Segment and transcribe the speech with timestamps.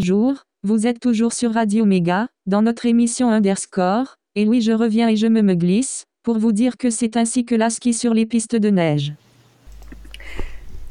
[0.00, 5.08] Bonjour, vous êtes toujours sur Radio Méga, dans notre émission Underscore, et oui je reviens
[5.08, 8.14] et je me me glisse, pour vous dire que c'est ainsi que la ski sur
[8.14, 9.12] les pistes de neige.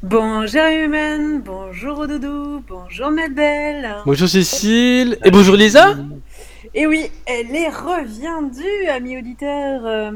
[0.02, 3.96] Bonjour Humaine, bonjour Doudou, bonjour Belle.
[4.04, 5.94] Bonjour Cécile, et bonjour Lisa
[6.74, 9.86] Et oui, elle est reviendue, amis auditeurs.
[9.86, 10.12] euh,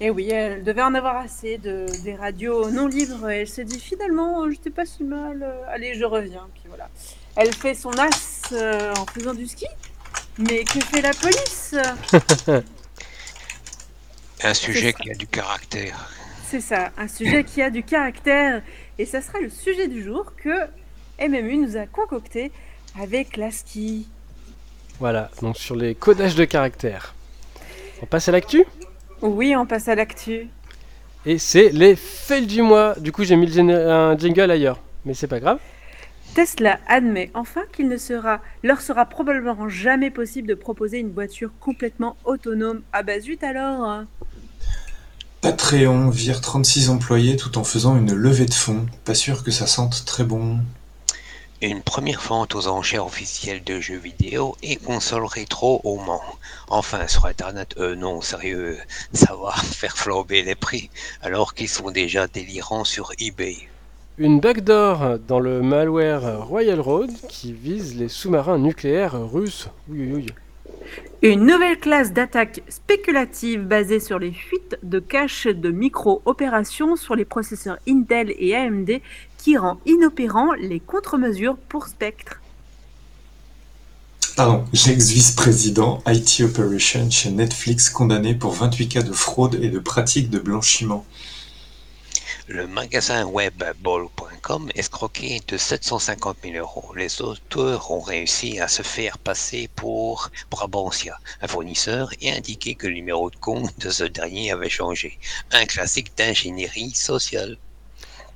[0.00, 3.28] Et oui, elle devait en avoir assez de, des radios non libres.
[3.30, 5.44] Elle s'est dit finalement, euh, j'étais pas si mal.
[5.44, 6.48] euh, Allez, je reviens.
[6.54, 6.88] Puis voilà.
[7.36, 9.66] Elle fait son as euh, en faisant du ski.
[10.38, 11.74] Mais que fait la police?
[14.44, 16.10] Un sujet qui a du caractère.
[16.48, 18.60] C'est ça, un sujet qui a du caractère.
[18.98, 20.66] Et ça sera le sujet du jour que
[21.20, 22.50] MMU nous a concocté
[23.00, 24.08] avec la ski.
[24.98, 27.14] Voilà, donc sur les codages de caractère.
[28.02, 28.64] On passe à l'actu?
[29.22, 30.48] Oui, on passe à l'actu.
[31.24, 32.96] Et c'est les fails du mois.
[32.98, 34.80] Du coup, j'ai mis un jingle ailleurs.
[35.04, 35.58] Mais c'est pas grave.
[36.34, 41.50] Tesla admet enfin qu'il ne sera, leur sera probablement jamais possible de proposer une voiture
[41.60, 42.80] complètement autonome.
[42.94, 44.04] Ah bah zut alors.
[45.42, 48.86] Patreon vire 36 employés tout en faisant une levée de fonds.
[49.04, 50.58] Pas sûr que ça sente très bon.
[51.60, 56.22] Une première vente aux enchères officielles de jeux vidéo et consoles rétro au Mans.
[56.68, 58.78] Enfin, sur Internet, euh, non, sérieux,
[59.12, 63.68] ça va faire flamber les prix, alors qu'ils sont déjà délirants sur eBay.
[64.18, 69.68] Une backdoor dans le malware Royal Road qui vise les sous-marins nucléaires russes.
[69.88, 70.26] Oui, oui, oui.
[71.22, 77.24] Une nouvelle classe d'attaque spéculative basée sur les fuites de cache de micro-opérations sur les
[77.24, 79.00] processeurs Intel et AMD
[79.38, 82.40] qui rend inopérants les contre-mesures pour Spectre.
[84.36, 90.28] Pardon, l'ex-vice-président IT Operation chez Netflix condamné pour 28 cas de fraude et de pratique
[90.28, 91.06] de blanchiment.
[92.48, 96.92] Le magasin web ball.com escroqué de 750 000 euros.
[96.96, 102.88] Les auteurs ont réussi à se faire passer pour Brabantia, un fournisseur, et indiqué que
[102.88, 105.18] le numéro de compte de ce dernier avait changé.
[105.52, 107.58] Un classique d'ingénierie sociale.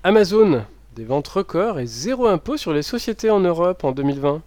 [0.05, 4.41] Amazon, des ventes records et zéro impôt sur les sociétés en Europe en 2020.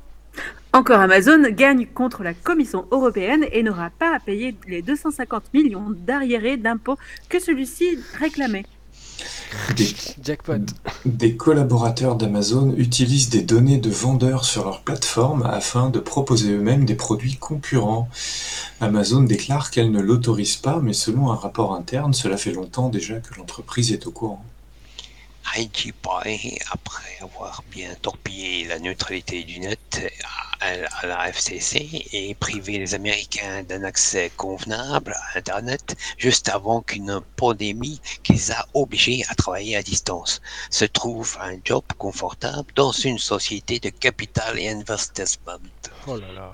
[0.72, 5.90] Encore Amazon gagne contre la Commission européenne et n'aura pas à payer les 250 millions
[5.90, 6.98] d'arriérés d'impôts
[7.28, 8.64] que celui-ci réclamait.
[9.76, 9.88] Des,
[10.24, 10.66] Jackpot.
[11.06, 16.86] des collaborateurs d'Amazon utilisent des données de vendeurs sur leur plateforme afin de proposer eux-mêmes
[16.86, 18.10] des produits concurrents.
[18.82, 23.20] Amazon déclare qu'elle ne l'autorise pas, mais selon un rapport interne, cela fait longtemps déjà
[23.20, 24.44] que l'entreprise est au courant.
[25.44, 30.12] Pie, après avoir bien torpillé la neutralité du net
[30.62, 37.20] à, la FCC et privé les Américains d'un accès convenable à Internet juste avant qu'une
[37.36, 42.92] pandémie qui les a obligés à travailler à distance, se trouve un job confortable dans
[42.92, 45.60] une société de capital et investissement.
[46.08, 46.54] Oh là là.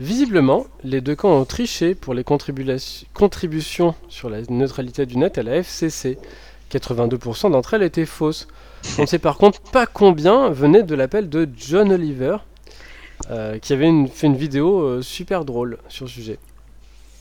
[0.00, 5.42] Visiblement, les deux camps ont triché pour les contributions sur la neutralité du net à
[5.42, 6.18] la FCC.
[6.70, 8.48] 82% d'entre elles étaient fausses.
[8.98, 12.38] On ne sait par contre pas combien venaient de l'appel de John Oliver,
[13.30, 16.38] euh, qui avait fait une vidéo euh, super drôle sur le sujet.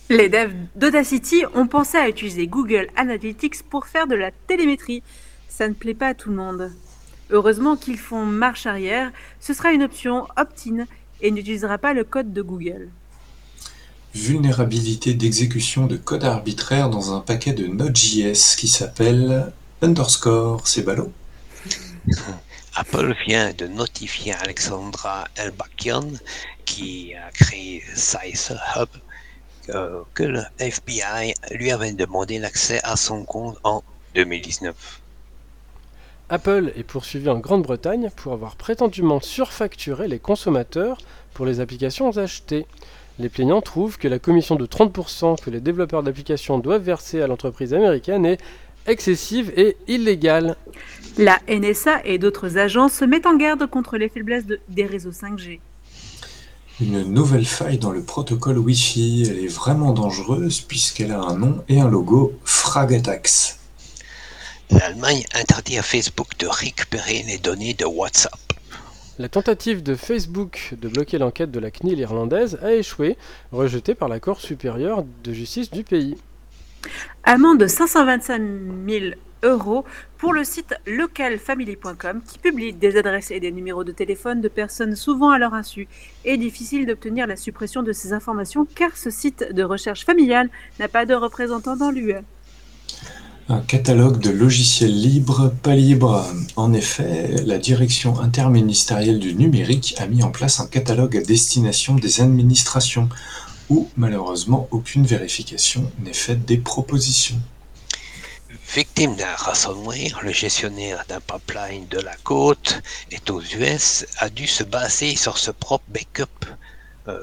[0.10, 5.04] Les devs d'Audacity ont pensé à utiliser Google Analytics pour faire de la télémétrie.
[5.48, 6.72] Ça ne plaît pas à tout le monde.
[7.30, 10.86] Heureusement qu'ils font marche arrière, ce sera une option opt-in
[11.22, 12.90] et n'utilisera pas le code de Google.
[14.14, 20.68] Vulnérabilité d'exécution de code arbitraire dans un paquet de Node.js qui s'appelle underscore.
[20.68, 21.12] C'est ballot.
[22.76, 26.08] Apple vient de notifier Alexandra Elbakian,
[26.66, 28.88] qui a créé Size Hub,
[29.70, 33.84] euh, que le FBI lui avait demandé l'accès à son compte en
[34.16, 35.02] 2019.
[36.30, 40.98] Apple est poursuivi en Grande-Bretagne pour avoir prétendument surfacturé les consommateurs
[41.34, 42.66] pour les applications achetées.
[43.20, 47.28] Les plaignants trouvent que la commission de 30% que les développeurs d'applications doivent verser à
[47.28, 48.38] l'entreprise américaine est
[48.88, 50.56] excessive et illégale.
[51.18, 55.12] La NSA et d'autres agences se mettent en garde contre les faiblesses de- des réseaux
[55.12, 55.60] 5G.
[56.82, 59.28] Une nouvelle faille dans le protocole Wi-Fi.
[59.30, 63.58] Elle est vraiment dangereuse puisqu'elle a un nom et un logo Fragatax.
[64.72, 68.40] L'Allemagne interdit à Facebook de récupérer les données de WhatsApp.
[69.20, 73.18] La tentative de Facebook de bloquer l'enquête de la CNIL irlandaise a échoué,
[73.52, 76.16] rejetée par la Cour supérieure de justice du pays.
[77.26, 78.42] Amende de 525
[78.88, 79.06] 000
[79.44, 79.84] euros
[80.18, 84.96] pour le site localfamily.com qui publie des adresses et des numéros de téléphone de personnes
[84.96, 85.90] souvent à leur insu.
[86.24, 90.50] Et difficile d'obtenir la suppression de ces informations car ce site de recherche familiale
[90.80, 92.16] n'a pas de représentant dans l'UE.
[93.52, 96.24] Un catalogue de logiciels libres, pas libres.
[96.56, 101.96] En effet, la direction interministérielle du numérique a mis en place un catalogue à destination
[101.96, 103.10] des administrations,
[103.72, 107.42] où malheureusement aucune vérification n'est faite des propositions.
[108.76, 114.46] Victime d'un ransomware, le gestionnaire d'un pipeline de la côte est aux US a dû
[114.46, 116.46] se baser sur ce propre backup
[117.08, 117.20] euh,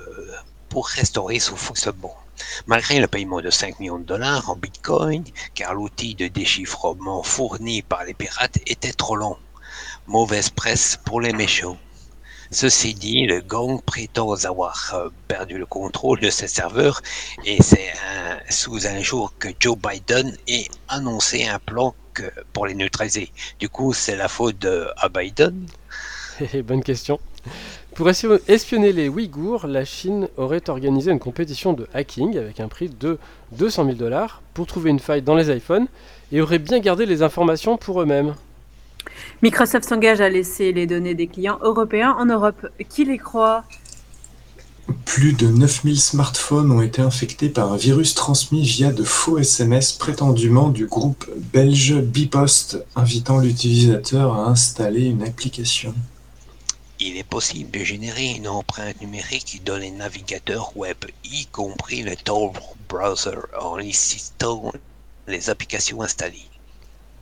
[0.71, 2.17] pour restaurer son fonctionnement.
[2.67, 5.25] Malgré le paiement de 5 millions de dollars en bitcoin,
[5.55, 9.37] car l'outil de déchiffrement fourni par les pirates était trop long.
[10.07, 11.79] Mauvaise presse pour les méchants.
[12.51, 17.03] Ceci dit, le gang prétend avoir euh, perdu le contrôle de ses serveurs
[17.45, 17.93] et c'est
[18.49, 21.95] sous un jour que Joe Biden ait annoncé un plan
[22.53, 23.33] pour les neutraliser.
[23.59, 25.67] Du coup, c'est la faute de à Biden
[26.65, 27.19] Bonne question.
[27.97, 32.91] Pour espionner les Ouïghours, la Chine aurait organisé une compétition de hacking avec un prix
[32.91, 33.17] de
[33.53, 35.87] 200 000 dollars pour trouver une faille dans les iPhones
[36.31, 38.35] et aurait bien gardé les informations pour eux-mêmes.
[39.41, 42.67] Microsoft s'engage à laisser les données des clients européens en Europe.
[42.91, 43.65] Qui les croit?
[45.07, 49.93] Plus de 9000 smartphones ont été infectés par un virus transmis via de faux SMS
[49.93, 55.95] prétendument du groupe belge Bipost, invitant l'utilisateur à installer une application.
[56.99, 62.17] Il est possible de générer une empreinte numérique dans les navigateurs web, y compris le
[62.17, 62.55] Tor
[62.89, 64.73] browser, en listant
[65.29, 66.49] les applications installées.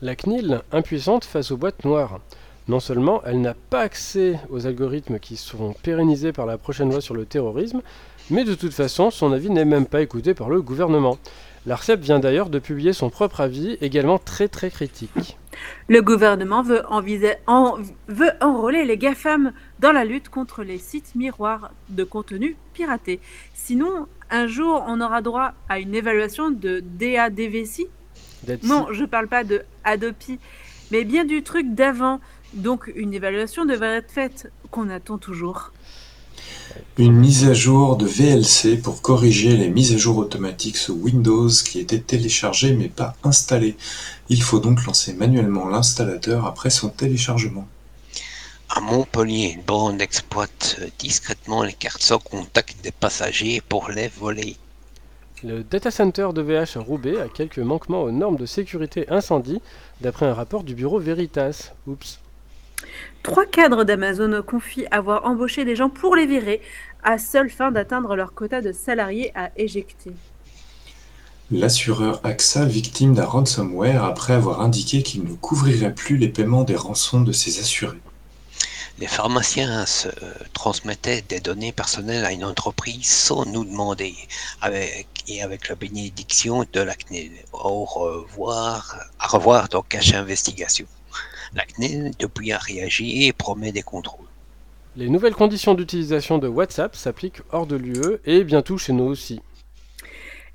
[0.01, 2.21] La CNIL, impuissante face aux boîtes noires.
[2.69, 7.01] Non seulement elle n'a pas accès aux algorithmes qui seront pérennisés par la prochaine loi
[7.01, 7.83] sur le terrorisme,
[8.31, 11.19] mais de toute façon son avis n'est même pas écouté par le gouvernement.
[11.67, 15.37] L'ARCEP vient d'ailleurs de publier son propre avis, également très très critique.
[15.89, 16.83] Le gouvernement veut,
[18.09, 23.21] veut enrôler les GAFAM dans la lutte contre les sites miroirs de contenu piraté.
[23.53, 27.87] Sinon, un jour, on aura droit à une évaluation de DADVC.
[28.63, 30.39] Non, je ne parle pas de Adopi,
[30.91, 32.21] mais bien du truc d'avant.
[32.53, 35.73] Donc, une évaluation devrait être faite, qu'on attend toujours.
[36.99, 41.49] Une mise à jour de VLC pour corriger les mises à jour automatiques sous Windows
[41.49, 43.77] qui étaient téléchargées mais pas installées.
[44.29, 47.67] Il faut donc lancer manuellement l'installateur après son téléchargement.
[48.69, 54.57] À Montpellier, une bande exploite discrètement les cartes sans contact des passagers pour les voler.
[55.45, 59.61] Le data center de VH à Roubaix a quelques manquements aux normes de sécurité incendie,
[60.01, 61.73] d'après un rapport du bureau Veritas.
[61.87, 62.19] Oups.
[63.23, 66.61] Trois cadres d'Amazon confient avoir embauché des gens pour les virer,
[67.03, 70.13] à seule fin d'atteindre leur quota de salariés à éjecter.
[71.51, 76.77] L'assureur AXA victime d'un ransomware après avoir indiqué qu'il ne couvrirait plus les paiements des
[76.77, 78.01] rançons de ses assurés.
[78.99, 80.09] Les pharmaciens se
[80.53, 84.15] transmettaient des données personnelles à une entreprise sans nous demander,
[84.61, 87.33] avec, et avec la bénédiction de la CNIL.
[87.53, 90.87] Au revoir, à revoir dans Cache Investigation.
[91.55, 94.27] La CNIL, depuis, a réagi et promet des contrôles.
[94.97, 99.41] Les nouvelles conditions d'utilisation de WhatsApp s'appliquent hors de l'UE et bientôt chez nous aussi.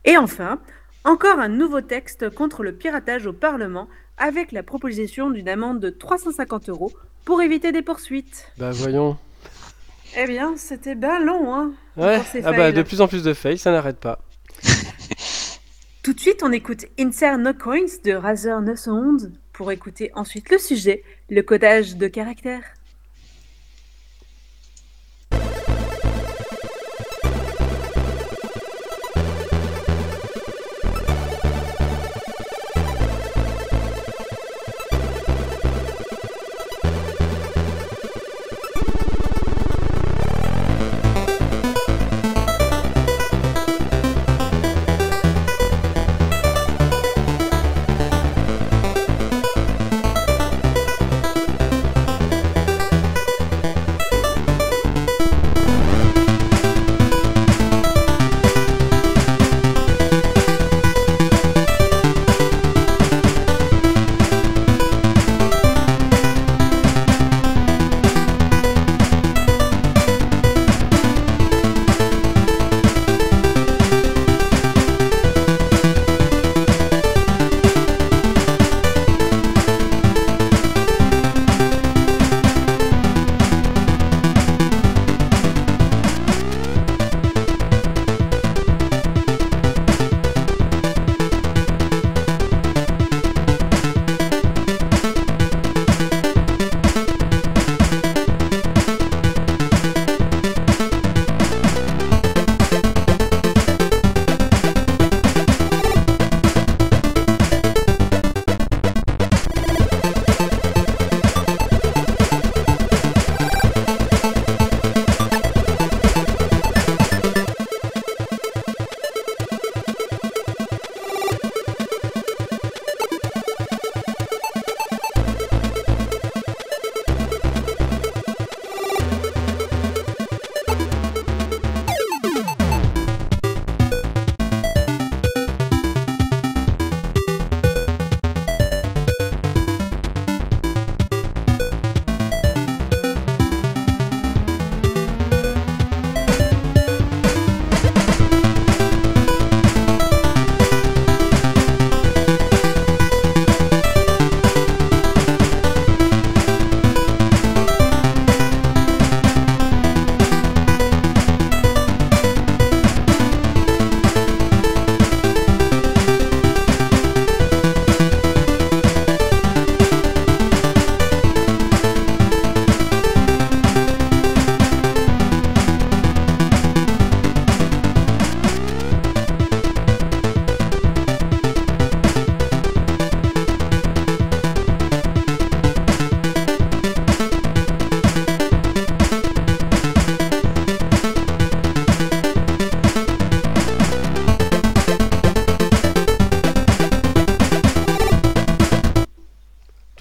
[0.05, 0.59] Et enfin,
[1.03, 3.87] encore un nouveau texte contre le piratage au Parlement
[4.17, 6.91] avec la proposition d'une amende de 350 euros
[7.25, 8.51] pour éviter des poursuites.
[8.57, 9.17] Bah voyons.
[10.17, 11.71] Eh bien, c'était bien long, hein.
[11.95, 14.19] Ouais, ah bah de plus en plus de fails, ça n'arrête pas.
[16.03, 20.57] Tout de suite, on écoute Insert No Coins de Razer 911 pour écouter ensuite le
[20.57, 22.78] sujet, le codage de caractères.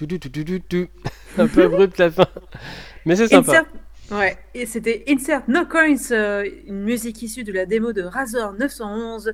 [1.37, 2.27] Un peu abrupt la fin.
[3.05, 3.51] Mais c'est sympa.
[3.51, 3.65] Insert...
[4.11, 8.53] Ouais, et c'était Insert No Coins, euh, une musique issue de la démo de Razor
[8.53, 9.33] 911,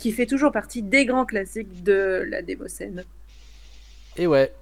[0.00, 3.04] qui fait toujours partie des grands classiques de la démo scène.
[4.16, 4.52] Et ouais.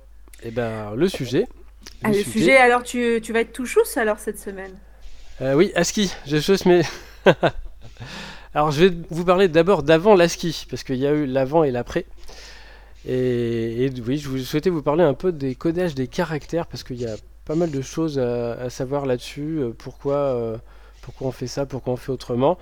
[0.42, 1.46] Et ben, le sujet.
[2.02, 4.73] Ah, le sujet, alors tu, tu vas être tout chousse alors cette semaine?
[5.40, 6.82] Euh, oui, ASCII, je chose mais.
[8.54, 11.73] Alors je vais vous parler d'abord d'avant l'ASCII, parce qu'il y a eu l'avant et
[11.73, 12.06] l'après.
[13.06, 16.84] Et, et oui, je vous souhaitais vous parler un peu des codages des caractères, parce
[16.84, 19.58] qu'il y a pas mal de choses à, à savoir là-dessus.
[19.61, 20.56] euh, Pourquoi, euh,
[21.02, 22.58] pourquoi on fait ça, pourquoi on fait autrement.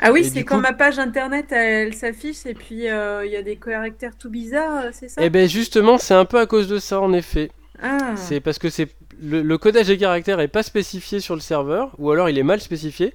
[0.00, 3.36] Ah oui, c'est quand coup- ma page internet elle, s'affiche et puis euh, il y
[3.36, 5.22] a des caractères tout bizarres, c'est ça?
[5.24, 7.50] Et ben justement, c'est un peu à cause de ça en effet.
[7.82, 8.88] Ah, C'est parce que c'est
[9.20, 12.42] le, le codage des caractères est pas spécifié sur le serveur, ou alors il est
[12.44, 13.14] mal spécifié.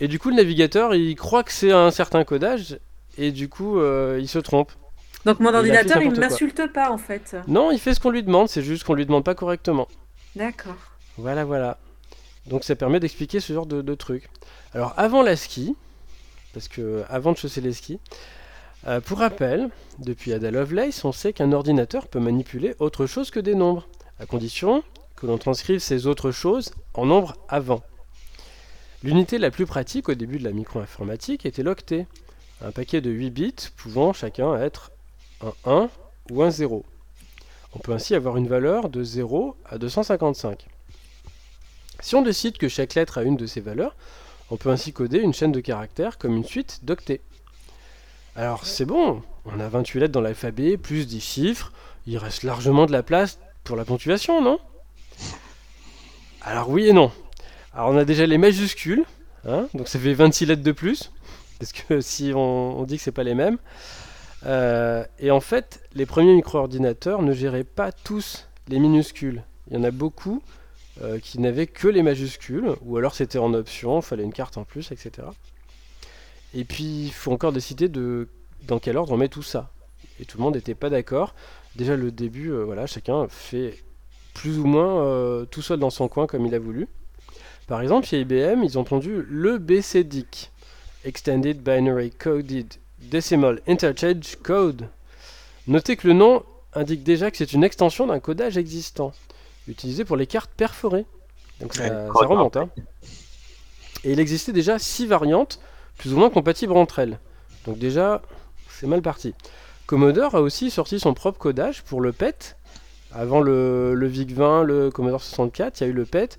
[0.00, 2.78] Et du coup, le navigateur, il croit que c'est un certain codage,
[3.18, 4.72] et du coup, euh, il se trompe.
[5.24, 6.20] Donc mon ordinateur il quoi.
[6.20, 7.36] m'insulte pas en fait.
[7.46, 9.88] Non, il fait ce qu'on lui demande, c'est juste qu'on lui demande pas correctement.
[10.36, 10.76] D'accord.
[11.16, 11.78] Voilà, voilà.
[12.46, 14.28] Donc ça permet d'expliquer ce genre de, de trucs.
[14.74, 15.76] Alors avant la ski,
[16.54, 17.98] parce que avant de chausser les skis,
[18.86, 23.40] euh, pour rappel, depuis Ada Lovelace, on sait qu'un ordinateur peut manipuler autre chose que
[23.40, 23.88] des nombres,
[24.20, 24.82] à condition
[25.16, 27.82] que l'on transcrive ces autres choses en nombres avant.
[29.02, 32.06] L'unité la plus pratique au début de la micro-informatique était l'octet,
[32.62, 34.90] un paquet de 8 bits pouvant chacun être
[35.40, 35.90] un 1
[36.30, 36.84] ou un 0.
[37.74, 40.66] On peut ainsi avoir une valeur de 0 à 255.
[42.00, 43.96] Si on décide que chaque lettre a une de ces valeurs,
[44.50, 47.20] on peut ainsi coder une chaîne de caractères comme une suite d'octets.
[48.36, 51.72] Alors c'est bon, on a 28 lettres dans l'alphabet, plus 10 chiffres,
[52.06, 54.58] il reste largement de la place pour la ponctuation, non?
[56.42, 57.10] Alors oui et non.
[57.74, 59.04] Alors on a déjà les majuscules,
[59.46, 61.10] hein, donc ça fait 26 lettres de plus,
[61.58, 63.58] parce que si on, on dit que c'est pas les mêmes.
[64.46, 69.42] Euh, et en fait, les premiers micro-ordinateurs ne géraient pas tous les minuscules.
[69.68, 70.42] Il y en a beaucoup
[71.02, 74.56] euh, qui n'avaient que les majuscules, ou alors c'était en option, il fallait une carte
[74.56, 75.28] en plus, etc.
[76.54, 78.28] Et puis il faut encore décider de
[78.66, 79.70] dans quel ordre on met tout ça.
[80.20, 81.34] Et tout le monde n'était pas d'accord.
[81.76, 83.82] Déjà le début, euh, voilà, chacun fait
[84.34, 86.86] plus ou moins tout seul dans son coin comme il a voulu.
[87.66, 90.52] Par exemple, chez IBM, ils ont pondu le BCDIC,
[91.04, 94.88] Extended Binary Coded Decimal Interchange Code.
[95.66, 96.42] Notez que le nom
[96.74, 99.12] indique déjà que c'est une extension d'un codage existant,
[99.66, 101.06] utilisé pour les cartes perforées.
[101.60, 102.56] Donc ça, remonte.
[102.56, 102.68] hein.
[104.04, 105.60] Et il existait déjà six variantes,
[105.96, 107.18] plus ou moins compatibles entre elles.
[107.66, 108.22] Donc déjà,
[108.70, 109.34] c'est mal parti.
[109.86, 112.56] Commodore a aussi sorti son propre codage pour le PET.
[113.12, 116.38] Avant le, le VIC-20, le Commodore 64, il y a eu le PET.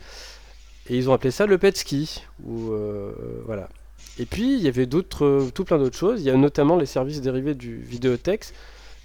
[0.87, 2.23] Et ils ont appelé ça le PET Ski.
[2.45, 3.11] Ou, euh,
[3.45, 3.67] voilà.
[4.19, 4.87] Et puis, il y avait
[5.21, 6.21] euh, tout plein d'autres choses.
[6.21, 8.53] Il y a notamment les services dérivés du vidéotex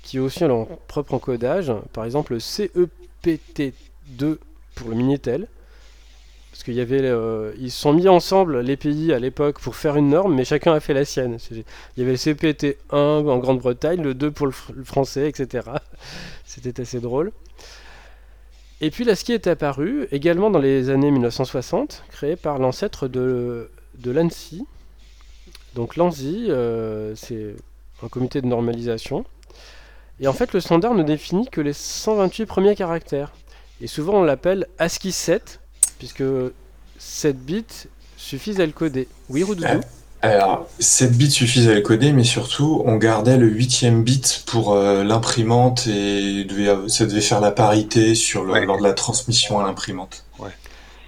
[0.02, 1.72] qui aussi ont leur propre encodage.
[1.92, 4.38] Par exemple, le CEPT2
[4.74, 5.46] pour le Minitel.
[6.50, 9.96] Parce qu'il y avait, euh, ils sont mis ensemble les pays à l'époque pour faire
[9.96, 11.38] une norme, mais chacun a fait la sienne.
[11.50, 11.64] Il
[11.96, 15.68] y avait le CPT1 en Grande-Bretagne, le 2 pour le, le français, etc.
[16.44, 17.32] C'était assez drôle.
[18.80, 24.10] Et puis l'ASCII est apparu également dans les années 1960, créé par l'ancêtre de, de
[24.10, 24.64] l'ANSI.
[25.74, 27.54] Donc l'ANSI, euh, c'est
[28.02, 29.24] un comité de normalisation.
[30.20, 33.32] Et en fait, le standard ne définit que les 128 premiers caractères.
[33.80, 35.60] Et souvent on l'appelle ASCII 7,
[35.98, 36.22] puisque
[36.98, 37.64] 7 bits
[38.16, 39.08] suffisent à le coder.
[39.28, 39.80] Oui, Roudoudou Ah.
[40.22, 44.72] Alors, 7 bits suffisent à le coder, mais surtout, on gardait le huitième bit pour
[44.72, 48.64] euh, l'imprimante et devait- ça devait faire la parité sur le- Ouais.
[48.64, 50.23] lors de la transmission à l'imprimante.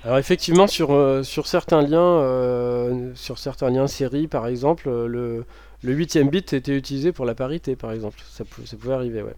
[0.07, 5.45] Alors effectivement, sur, euh, certains liens, euh, sur certains liens série, par exemple, euh, le,
[5.83, 8.21] le 8ème bit était utilisé pour la parité, par exemple.
[8.31, 9.35] Ça, pou- ça pouvait arriver, ouais.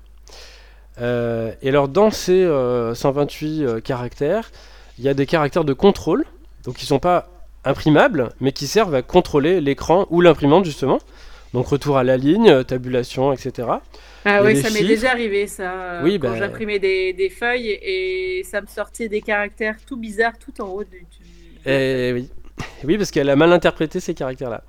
[1.63, 4.51] Et alors, dans ces euh, 128 euh, caractères,
[4.99, 6.27] il y a des caractères de contrôle,
[6.65, 7.31] donc qui sont pas
[7.65, 10.99] imprimables, mais qui servent à contrôler l'écran ou l'imprimante, justement.
[11.55, 13.69] Donc retour à la ligne, tabulation, etc.
[14.25, 15.73] Ah oui, ça m'est déjà arrivé ça.
[15.73, 19.97] euh, Oui, quand bah- j'imprimais des, des feuilles et ça me sortait des caractères tout
[19.97, 20.99] bizarres tout en haut du.
[21.01, 22.29] du- Et oui.
[22.85, 24.63] oui, parce qu'elle a mal interprété ces caractères-là.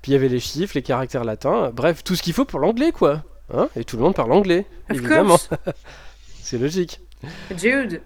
[0.00, 2.60] Puis il y avait les chiffres, les caractères latins, bref, tout ce qu'il faut pour
[2.60, 3.22] l'anglais, quoi.
[3.54, 5.38] Hein et tout le monde parle anglais, Of évidemment.
[6.42, 7.00] C'est logique.
[7.56, 8.00] Jude.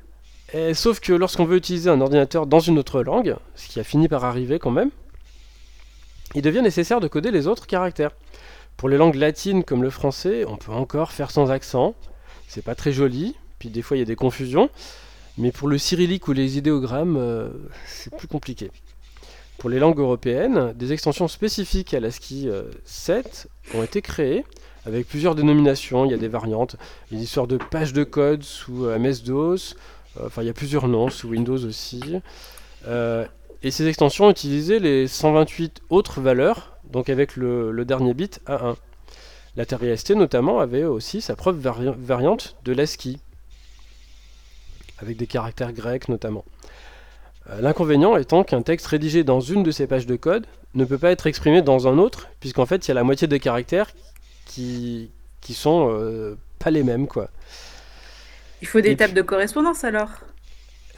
[0.53, 3.85] Et sauf que lorsqu'on veut utiliser un ordinateur dans une autre langue, ce qui a
[3.85, 4.91] fini par arriver quand même,
[6.35, 8.13] il devient nécessaire de coder les autres caractères.
[8.77, 11.95] Pour les langues latines comme le français, on peut encore faire sans accent.
[12.49, 14.71] C'est pas très joli, puis des fois il y a des confusions.
[15.39, 17.49] Mais pour le cyrillique ou les idéogrammes, euh,
[17.87, 18.71] c'est plus compliqué.
[19.59, 24.45] Pour les langues européennes, des extensions spécifiques à l'ASCII euh, 7 ont été créées
[24.87, 26.77] avec plusieurs dénominations, il y a des variantes,
[27.11, 29.75] il y a une histoire de page de code sous euh, MS-DOS,
[30.19, 32.03] euh, enfin il y a plusieurs noms, sous Windows aussi.
[32.87, 33.27] Euh,
[33.63, 38.77] et ces extensions utilisaient les 128 autres valeurs, donc avec le, le dernier bit A1.
[39.57, 43.19] L'Atari ST notamment avait aussi sa propre vari- variante de l'ASCII,
[44.99, 46.45] avec des caractères grecs notamment.
[47.51, 50.99] Euh, L'inconvénient étant qu'un texte rédigé dans une de ces pages de code ne peut
[50.99, 53.91] pas être exprimé dans un autre, puisqu'en fait il y a la moitié des caractères
[54.47, 57.31] qui, qui sont euh, pas les mêmes quoi.
[58.61, 60.11] Il faut des Et tables de correspondance alors.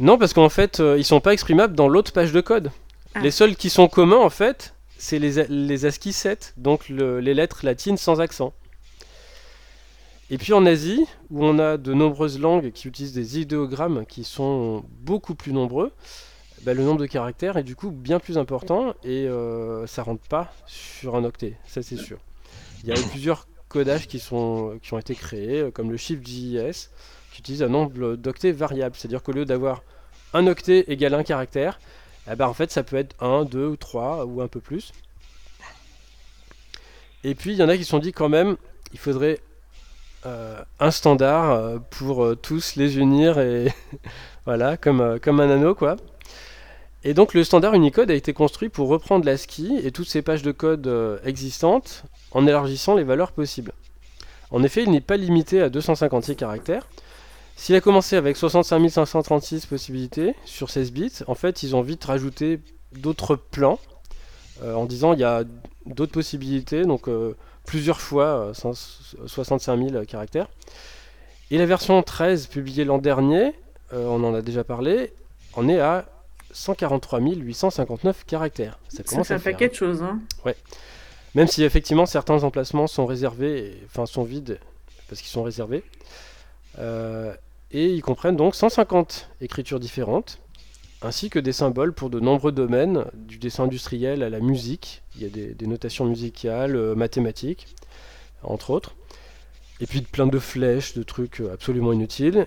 [0.01, 2.71] Non, parce qu'en fait euh, ils sont pas exprimables dans l'autre page de code.
[3.15, 3.21] Ah.
[3.21, 7.35] Les seuls qui sont communs en fait, c'est les, les ASCII 7, donc le- les
[7.35, 8.53] lettres latines sans accent.
[10.31, 14.25] Et puis en Asie, où on a de nombreuses langues qui utilisent des idéogrammes qui
[14.25, 15.91] sont beaucoup plus nombreux,
[16.63, 20.23] bah, le nombre de caractères est du coup bien plus important et euh, ça rentre
[20.29, 22.19] pas sur un octet, ça c'est sûr.
[22.85, 25.97] Il y a eu plusieurs codages qui, sont, qui ont été créés, euh, comme le
[25.97, 26.23] Shift
[27.39, 29.83] Utilise un nombre d'octets variable, c'est-à-dire qu'au lieu d'avoir
[30.35, 31.79] un octet égale un caractère,
[32.31, 34.93] eh ben, en fait ça peut être 1, 2 ou 3 ou un peu plus.
[37.25, 38.57] Et puis il y en a qui se sont dit quand même,
[38.93, 39.41] il faudrait
[40.27, 43.73] euh, un standard euh, pour euh, tous les unir et
[44.47, 45.97] voilà, comme, comme un anneau quoi.
[47.05, 50.43] Et donc le standard Unicode a été construit pour reprendre l'ASCII et toutes ces pages
[50.43, 53.73] de code existantes en élargissant les valeurs possibles.
[54.51, 56.89] En effet, il n'est pas limité à 256 caractères.
[57.59, 62.05] S'il a commencé avec 65 536 possibilités sur 16 bits, en fait, ils ont vite
[62.05, 62.61] rajouté
[62.93, 63.81] d'autres plans
[64.63, 65.43] euh, en disant il y a
[65.85, 67.35] d'autres possibilités, donc euh,
[67.67, 68.73] plusieurs fois euh, 100
[69.27, 70.47] 65 000 caractères.
[71.51, 73.53] Et la version 13 publiée l'an dernier,
[73.93, 75.13] euh, on en a déjà parlé,
[75.55, 76.07] en est à
[76.53, 78.79] 143 859 caractères.
[78.89, 79.53] Ça Ça fait à un faire.
[79.53, 80.01] paquet de choses.
[80.03, 80.21] Hein.
[81.35, 84.61] Même si effectivement certains emplacements sont réservés, enfin sont vides
[85.09, 85.83] parce qu'ils sont réservés.
[86.79, 87.35] Euh,
[87.71, 90.39] et ils comprennent donc 150 écritures différentes,
[91.03, 95.03] ainsi que des symboles pour de nombreux domaines, du dessin industriel à la musique.
[95.17, 97.67] Il y a des, notations musicales, euh, mathématiques,
[98.43, 98.95] entre autres.
[99.81, 102.47] Et puis plein de flèches, de trucs euh, absolument inutiles.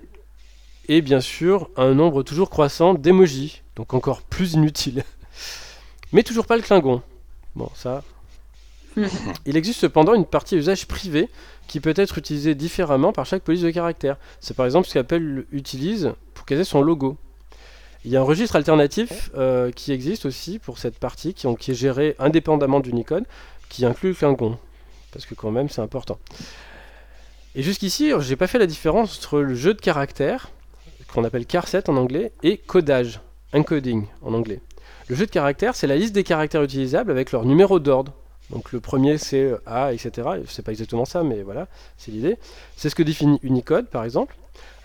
[0.90, 5.04] Et bien sûr, un nombre toujours croissant d'émojis, donc encore plus inutiles.
[6.12, 7.02] Mais toujours pas le Klingon.
[7.56, 8.04] Bon, ça,
[9.46, 11.30] il existe cependant une partie usage privé
[11.68, 14.18] qui peut être utilisée différemment par chaque police de caractère.
[14.40, 17.18] C'est par exemple ce qu'Apple utilise pour caser son logo.
[18.04, 21.76] Il y a un registre alternatif euh, qui existe aussi pour cette partie qui, est
[21.76, 23.26] géré indépendamment d'Unicode,
[23.70, 24.58] qui inclut le Klingon.
[25.12, 26.18] Parce que quand même c'est important.
[27.54, 30.50] Et jusqu'ici, j'ai pas fait la différence entre le jeu de caractères,
[31.14, 33.20] qu'on appelle charset en anglais, et codage,
[33.54, 34.62] encoding en anglais.
[35.08, 38.14] Le jeu de caractères, c'est la liste des caractères utilisables avec leur numéro d'ordre.
[38.52, 40.28] Donc le premier c'est euh, A, etc.
[40.48, 42.38] C'est pas exactement ça, mais voilà, c'est l'idée.
[42.76, 44.36] C'est ce que définit Unicode par exemple.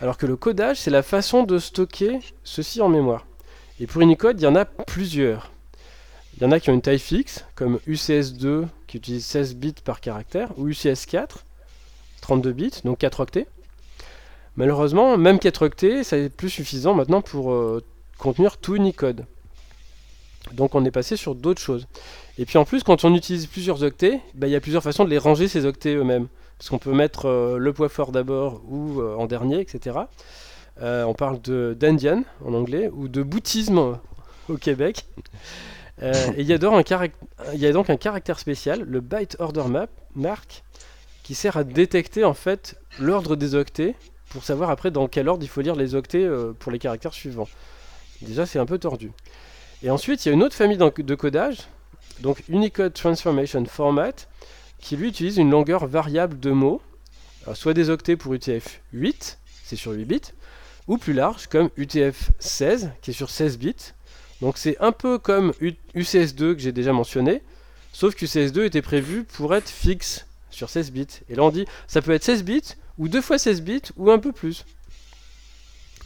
[0.01, 3.27] Alors que le codage, c'est la façon de stocker ceci en mémoire.
[3.81, 5.51] Et pour Unicode, il y en a plusieurs.
[6.37, 9.75] Il y en a qui ont une taille fixe, comme UCS2 qui utilise 16 bits
[9.85, 11.29] par caractère, ou UCS4,
[12.21, 13.47] 32 bits, donc 4 octets.
[14.57, 17.83] Malheureusement, même 4 octets, ça est plus suffisant maintenant pour euh,
[18.19, 19.25] contenir tout Unicode.
[20.53, 21.87] Donc on est passé sur d'autres choses.
[22.39, 25.05] Et puis en plus, quand on utilise plusieurs octets, bah, il y a plusieurs façons
[25.05, 26.29] de les ranger ces octets eux-mêmes.
[26.59, 29.99] Parce qu'on peut mettre euh, le poids fort d'abord ou euh, en dernier, etc.
[30.83, 33.99] Euh, on parle de d'Indian en anglais ou de boutisme
[34.49, 35.07] au Québec.
[36.03, 36.77] Et il y, a donc
[37.89, 40.63] un caractère spécial, le byte order map, mark,
[41.23, 43.95] qui sert à détecter en fait l'ordre des octets
[44.29, 47.49] pour savoir après dans quel ordre il faut lire les octets pour les caractères suivants.
[48.21, 49.11] Déjà, c'est un peu tordu.
[49.83, 51.61] Et ensuite, il y a une autre famille de codage,
[52.21, 54.13] donc Unicode Transformation Format,
[54.79, 56.81] qui lui utilise une longueur variable de mots,
[57.55, 60.21] soit des octets pour UTF-8, c'est sur 8 bits,
[60.89, 63.93] ou plus large, comme UTF-16, qui est sur 16 bits.
[64.41, 67.43] Donc c'est un peu comme U- UCS2 que j'ai déjà mentionné,
[67.93, 71.07] sauf que UCS2 était prévu pour être fixe sur 16 bits.
[71.29, 74.11] Et là on dit, ça peut être 16 bits, ou 2 fois 16 bits, ou
[74.11, 74.65] un peu plus.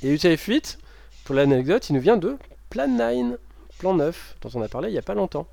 [0.02, 0.78] Et UTF-8,
[1.24, 2.36] pour l'anecdote, il nous vient de
[2.70, 3.36] Plan 9,
[3.78, 5.46] Plan 9, dont on a parlé il n'y a pas longtemps.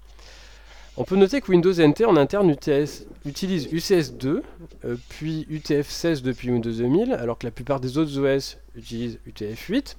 [0.99, 4.41] On peut noter que Windows NT en interne UTS utilise UCS2,
[4.83, 9.95] euh, puis UTF-16 depuis Windows 2000, alors que la plupart des autres OS utilisent UTF-8.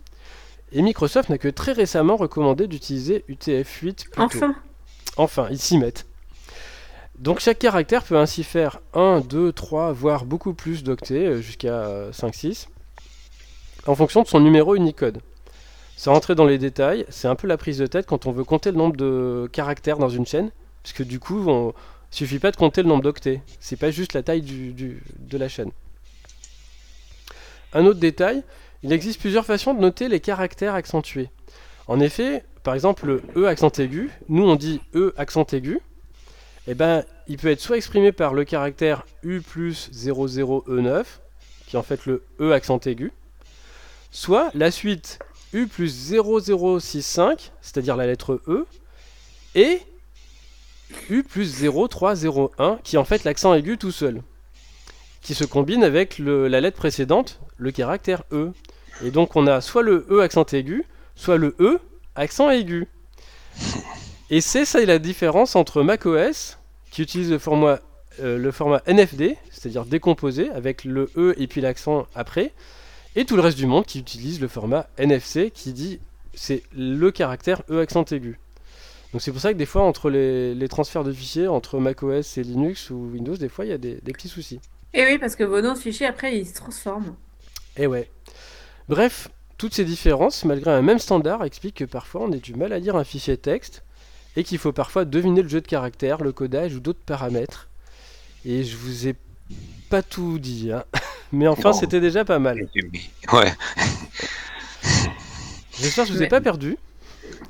[0.73, 4.23] Et Microsoft n'a que très récemment recommandé d'utiliser UTF-8 plutôt.
[4.23, 4.57] Enfin,
[5.17, 6.07] Enfin, ils s'y mettent.
[7.19, 11.85] Donc chaque caractère peut ainsi faire 1, 2, 3, voire beaucoup plus d'octets, euh, jusqu'à
[11.87, 12.69] euh, 5, 6,
[13.87, 15.21] en fonction de son numéro Unicode.
[15.97, 18.45] Sans rentrer dans les détails, c'est un peu la prise de tête quand on veut
[18.45, 20.51] compter le nombre de caractères dans une chaîne,
[20.83, 21.75] parce que du coup, on-
[22.11, 23.43] Suffit pas de compter le nombre d'octets.
[23.61, 25.71] C'est pas juste la taille de la chaîne.
[27.75, 28.43] Un autre détail,
[28.83, 31.29] il existe plusieurs façons de noter les caractères accentués.
[31.87, 35.81] En effet, par exemple, le E accent aigu, nous on dit E accent aigu,
[36.67, 41.05] et ben il peut être soit exprimé par le caractère U plus 00E9,
[41.67, 43.13] qui est en fait le E accent aigu,
[44.11, 45.19] soit la suite
[45.53, 48.67] U plus 0065, c'est-à-dire la lettre E,
[49.55, 49.81] et
[51.11, 54.23] U plus 0301, qui est en fait l'accent aigu tout seul,
[55.23, 58.53] qui se combine avec la lettre précédente, le caractère E.
[59.05, 61.79] Et donc on a soit le E accent aigu, soit le E
[62.15, 62.87] accent aigu.
[64.31, 66.59] Et c'est ça la différence entre macOS,
[66.91, 67.81] qui utilise le format,
[68.21, 72.53] euh, le format NFD, c'est-à-dire décomposé, avec le E et puis l'accent après,
[73.17, 75.99] et tout le reste du monde qui utilise le format NFC, qui dit
[76.35, 78.39] c'est le caractère E accent aigu.
[79.13, 82.37] Donc c'est pour ça que des fois, entre les, les transferts de fichiers, entre macOS
[82.37, 84.61] et Linux ou Windows, des fois il y a des, des petits soucis.
[84.95, 87.15] Et oui, parce que vos noms de fichiers, après, ils se transforment.
[87.77, 88.11] Et ouais.
[88.89, 92.73] Bref, toutes ces différences, malgré un même standard, expliquent que parfois on a du mal
[92.73, 93.83] à lire un fichier texte
[94.37, 97.69] et qu'il faut parfois deviner le jeu de caractères, le codage ou d'autres paramètres.
[98.45, 99.15] Et je vous ai
[99.91, 100.85] pas tout dit, hein.
[101.33, 102.69] mais enfin c'était déjà pas mal.
[103.33, 103.53] Ouais.
[105.81, 106.29] J'espère que je vous ai Ouais.
[106.29, 106.77] pas perdu.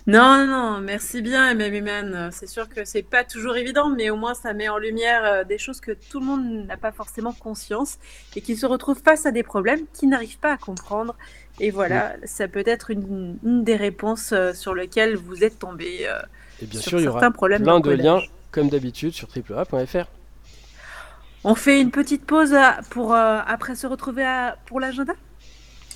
[0.09, 2.31] Non, non, non, merci bien, MMman.
[2.33, 5.45] C'est sûr que c'est pas toujours évident, mais au moins ça met en lumière euh,
[5.45, 7.99] des choses que tout le monde n'a pas forcément conscience
[8.35, 11.15] et qui se retrouvent face à des problèmes qu'ils n'arrivent pas à comprendre.
[11.61, 16.07] Et voilà, ça peut être une, une des réponses euh, sur lesquelles vous êtes tombé.
[16.09, 16.19] euh,
[16.63, 20.07] Et bien sur sûr, il y aura plein de liens, comme d'habitude, sur triplea.fr.
[21.45, 22.57] On fait une petite pause
[22.91, 25.13] pour euh, après se retrouver à- pour l'agenda?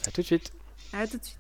[0.07, 0.53] A tout de suite.
[0.93, 1.39] À tout de suite.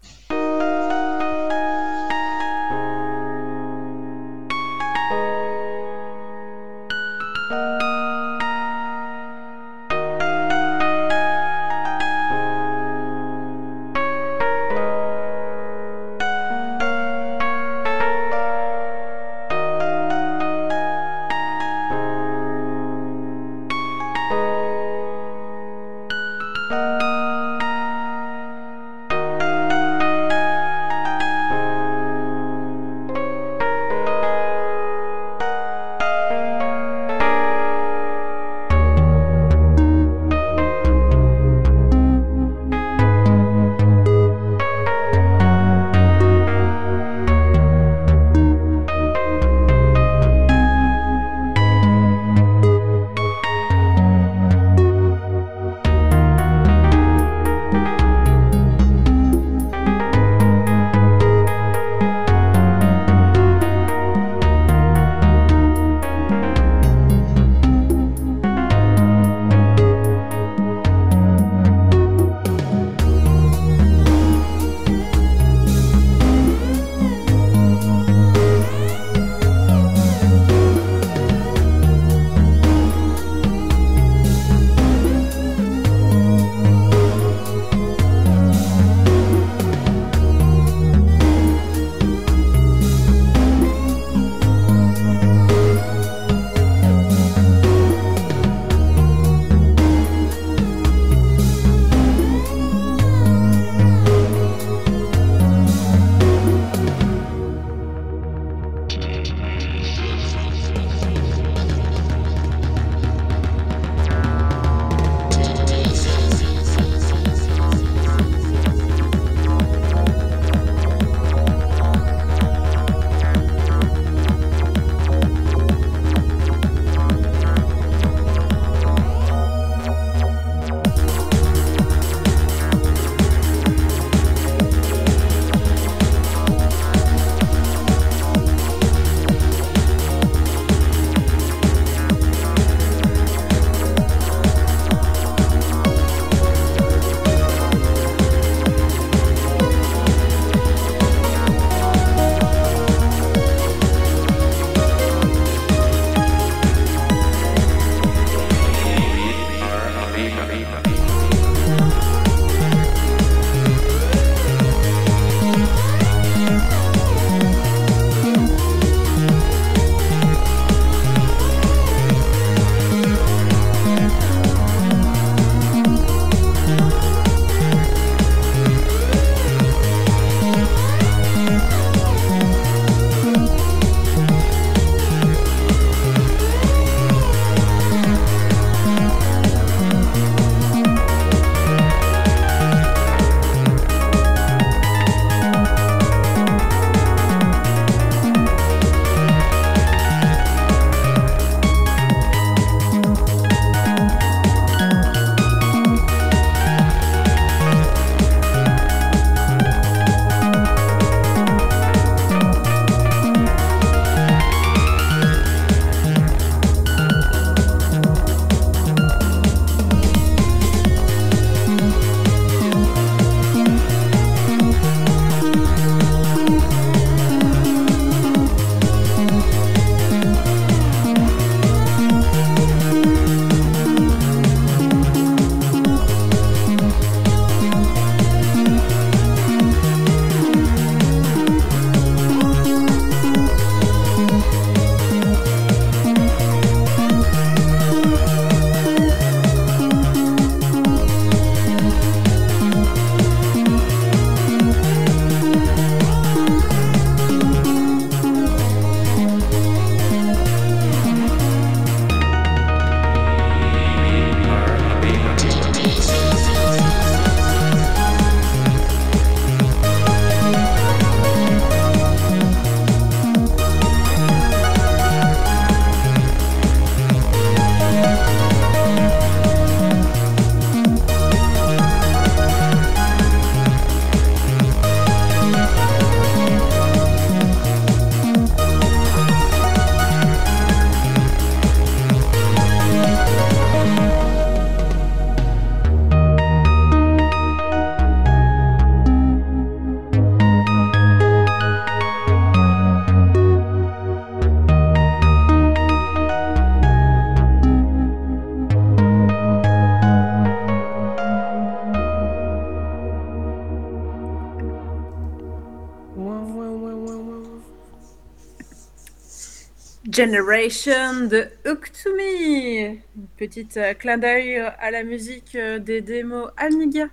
[320.12, 322.98] Generation de Hook to Me.
[323.38, 327.06] Petite euh, clin d'œil à la musique euh, des démos Amiga.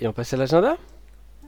[0.00, 0.76] Et on passe à l'agenda?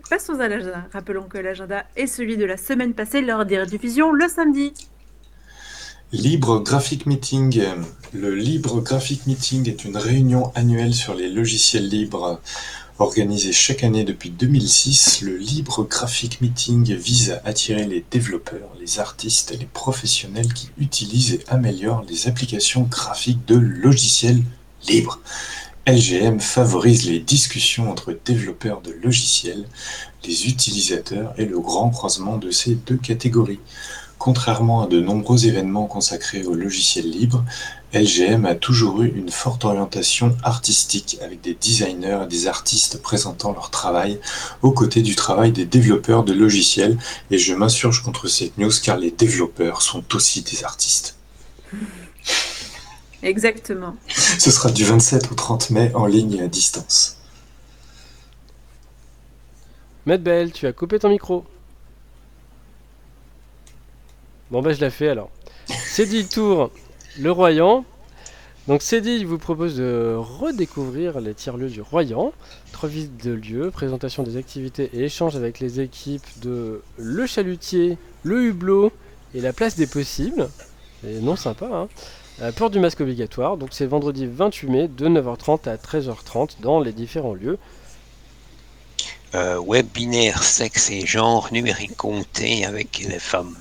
[0.09, 0.89] Passons à l'agenda.
[0.95, 4.73] Rappelons que l'agenda est celui de la semaine passée lors des rediffusions le samedi.
[6.13, 7.65] Libre Graphic Meeting.
[8.15, 12.41] Le Libre Graphic Meeting est une réunion annuelle sur les logiciels libres.
[13.01, 19.01] Organisé chaque année depuis 2006, le Libre Graphic Meeting vise à attirer les développeurs, les
[19.01, 24.45] artistes et les professionnels qui utilisent et améliorent les applications graphiques de logiciels
[24.87, 25.19] libres.
[25.89, 29.67] LGM favorise les discussions entre développeurs de logiciels,
[30.25, 33.61] les utilisateurs et le grand croisement de ces deux catégories.
[34.19, 37.45] Contrairement à de nombreux événements consacrés aux logiciels libres,
[37.95, 43.53] LGM a toujours eu une forte orientation artistique avec des designers et des artistes présentant
[43.53, 44.21] leur travail
[44.63, 46.99] aux côtés du travail des développeurs de logiciels
[47.31, 51.17] et je m'insurge contre cette news car les développeurs sont aussi des artistes.
[53.23, 53.95] Exactement.
[54.09, 57.17] Ce sera du 27 au 30 mai en ligne et à distance.
[60.05, 61.47] Matt Bell, tu as coupé ton micro.
[64.51, 65.31] Bon bah je l'ai fait alors.
[65.69, 66.71] C'est dit tour
[67.19, 67.85] le Royan.
[68.67, 72.33] Donc c'est il vous propose de redécouvrir les tiers-lieux du Royan.
[72.73, 77.99] Trois visites de lieux, présentation des activités et échanges avec les équipes de Le Chalutier,
[78.23, 78.91] Le Hublot
[79.35, 80.49] et la Place des Possibles.
[81.07, 81.89] Et non sympa, hein.
[82.43, 86.93] Euh, du masque obligatoire, donc c'est vendredi 28 mai de 9h30 à 13h30 dans les
[86.93, 87.59] différents lieux.
[89.37, 93.57] Euh, web binaire, sexe et genre numérique compté avec les femmes.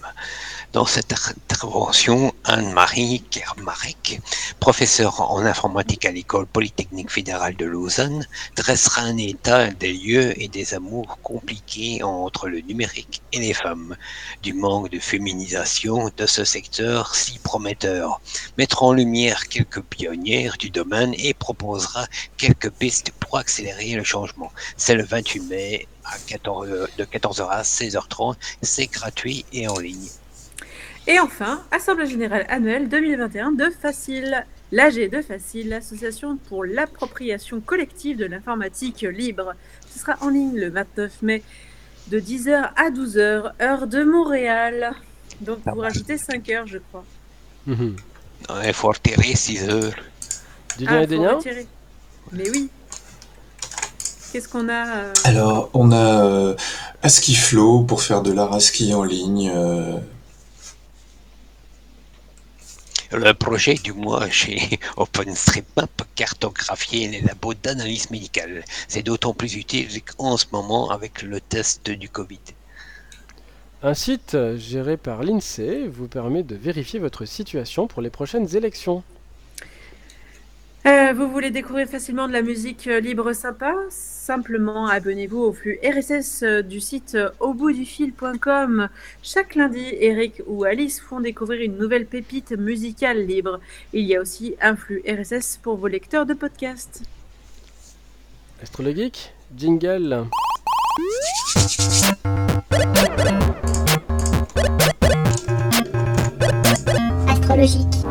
[0.73, 4.19] Dans cette intervention, Anne-Marie Kermarek,
[4.59, 10.47] professeure en informatique à l'école polytechnique fédérale de Lausanne, dressera un état des lieux et
[10.47, 13.95] des amours compliqués entre le numérique et les femmes,
[14.41, 18.19] du manque de féminisation de ce secteur si prometteur,
[18.57, 24.51] mettra en lumière quelques pionnières du domaine et proposera quelques pistes pour accélérer le changement.
[24.75, 30.09] C'est le 28 mai à 14, de 14h à 16h30, c'est gratuit et en ligne.
[31.05, 34.45] Et enfin, Assemblée générale annuelle 2021 de Facile.
[34.71, 39.53] L'AG de Facile, l'association pour l'appropriation collective de l'informatique libre.
[39.91, 41.43] Ce sera en ligne le 29 mai
[42.07, 44.93] de 10h à 12h, heure de Montréal.
[45.41, 47.03] Donc vous rajoutez 5 heures, je crois.
[47.67, 47.95] Mhm.
[48.65, 49.95] Il faut retirer 6 heures.
[50.77, 51.67] Du Ah, faut retirer.
[52.31, 52.69] Mais oui.
[54.31, 56.55] Qu'est-ce qu'on a euh, Alors, on a euh,
[57.03, 59.51] ASCII Flow pour faire de l'art ASCII en ligne.
[59.53, 59.97] euh,
[63.15, 68.63] Le projet du mois chez OpenStreetMap, cartographier les labos d'analyse médicale.
[68.87, 72.39] C'est d'autant plus utile qu'en ce moment avec le test du Covid.
[73.83, 79.03] Un site géré par l'INSEE vous permet de vérifier votre situation pour les prochaines élections.
[80.85, 83.73] Euh, vous voulez découvrir facilement de la musique euh, libre sympa?
[83.89, 88.89] Simplement abonnez-vous au flux RSS euh, du site auboutdufil.com.
[89.21, 93.61] Chaque lundi, Eric ou Alice font découvrir une nouvelle pépite musicale libre.
[93.93, 97.03] Il y a aussi un flux RSS pour vos lecteurs de podcasts.
[98.61, 100.25] Astrologique, jingle.
[107.27, 108.02] astrologique,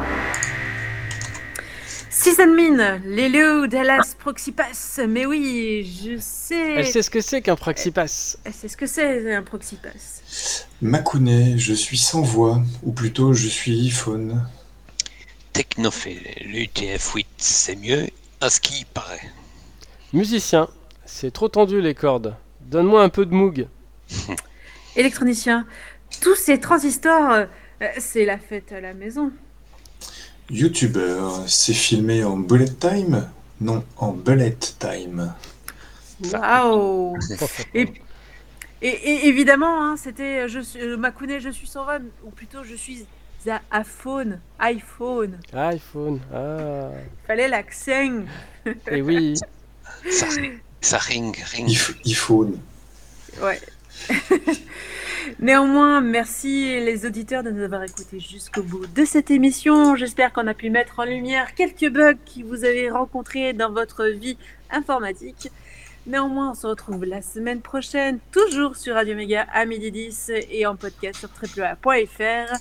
[2.33, 5.01] Season Min, Lelio Dallas Proxipass.
[5.07, 6.77] Mais oui, je sais.
[6.77, 8.39] Elle sait ce que c'est qu'un Praxipass.
[8.45, 10.67] Elle sait ce que c'est un Proxipass.
[10.81, 14.49] Makounet, je suis sans voix, ou plutôt je suis iPhone.
[15.53, 18.07] Technophile, l'UTF-8, c'est mieux
[18.41, 19.31] à ce qui paraît.
[20.15, 20.69] Musicien,
[21.05, 22.35] c'est trop tendu les cordes.
[22.63, 23.67] Donne-moi un peu de moog.
[24.97, 25.67] Électronicien,
[26.23, 27.47] tous ces transistors, euh,
[27.99, 29.33] c'est la fête à la maison.
[30.53, 33.27] YouTuber, c'est filmé en bullet time?
[33.61, 35.33] Non, en bullet time.
[36.31, 37.17] Waouh
[37.75, 37.89] Et,
[38.83, 43.07] et, et évidemment, hein, c'était je euh, je suis sans vanne, ou plutôt je suis
[43.51, 45.39] à iPhone, iPhone.
[45.53, 46.21] iPhone.
[46.33, 46.91] Ah.
[47.27, 48.25] Fallait l'accent.
[48.91, 49.35] Et oui.
[50.11, 50.27] Ça,
[50.81, 51.71] ça ring, ring.
[52.05, 52.59] IPhone.
[53.41, 53.61] Ouais.
[55.41, 59.97] Néanmoins, merci les auditeurs de nous avoir écoutés jusqu'au bout de cette émission.
[59.97, 64.07] J'espère qu'on a pu mettre en lumière quelques bugs que vous avez rencontrés dans votre
[64.07, 64.37] vie
[64.71, 65.51] informatique.
[66.07, 70.67] Néanmoins, on se retrouve la semaine prochaine, toujours sur Radio Méga à midi 10 et
[70.67, 72.57] en podcast sur www.fr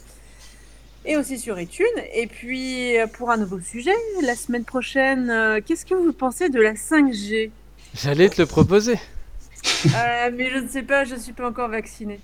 [1.05, 1.85] et aussi sur iTunes.
[2.13, 6.61] Et puis, pour un nouveau sujet, la semaine prochaine, euh, qu'est-ce que vous pensez de
[6.61, 7.49] la 5G
[7.95, 8.95] J'allais te le proposer.
[9.95, 12.19] Euh, Mais je ne sais pas, je ne suis pas encore vaccinée.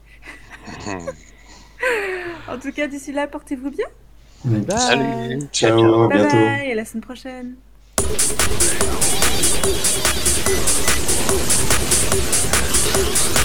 [2.50, 3.86] En tout cas, d'ici là, portez-vous bien.
[4.46, 4.78] Bye.
[4.80, 5.48] Salut.
[5.52, 6.38] Ciao, Bye bientôt.
[6.38, 7.56] bye, et à la semaine prochaine.
[12.98, 13.37] Thank